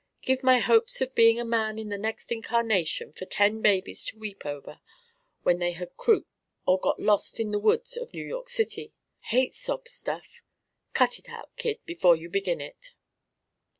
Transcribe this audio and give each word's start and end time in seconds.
Give 0.23 0.41
my 0.41 0.57
hopes 0.57 0.99
of 1.01 1.13
being 1.13 1.39
a 1.39 1.45
man 1.45 1.77
in 1.77 1.89
the 1.89 1.97
next 1.99 2.31
incarnation 2.31 3.13
for 3.13 3.25
ten 3.25 3.61
babies 3.61 4.03
to 4.05 4.17
weep 4.17 4.47
over 4.47 4.79
when 5.43 5.59
they 5.59 5.73
had 5.73 5.95
croup 5.95 6.27
or 6.65 6.79
got 6.79 6.99
lost 6.99 7.39
in 7.39 7.51
the 7.51 7.59
woods 7.59 7.95
of 7.97 8.11
New 8.11 8.25
York 8.25 8.49
City. 8.49 8.95
Hate 9.25 9.53
sob 9.53 9.87
stuff. 9.87 10.41
Cut 10.93 11.19
it 11.19 11.29
out, 11.29 11.55
kid, 11.55 11.85
before 11.85 12.15
you 12.15 12.31
begin 12.31 12.61
it." 12.61 12.95